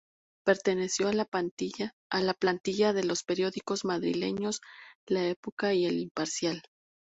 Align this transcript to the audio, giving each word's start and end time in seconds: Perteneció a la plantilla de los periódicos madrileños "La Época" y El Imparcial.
Perteneció 0.43 1.09
a 1.09 1.13
la 1.13 1.25
plantilla 2.33 2.93
de 2.93 3.03
los 3.03 3.21
periódicos 3.23 3.85
madrileños 3.85 4.61
"La 5.05 5.27
Época" 5.27 5.75
y 5.75 5.85
El 5.85 5.99
Imparcial. 5.99 6.63